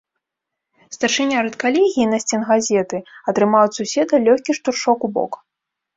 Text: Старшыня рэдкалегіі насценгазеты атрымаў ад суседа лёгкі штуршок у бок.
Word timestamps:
Старшыня 0.95 1.37
рэдкалегіі 1.47 2.05
насценгазеты 2.15 2.97
атрымаў 3.33 3.63
ад 3.69 3.73
суседа 3.79 4.15
лёгкі 4.29 4.51
штуршок 4.61 4.99
у 5.11 5.13
бок. 5.19 5.33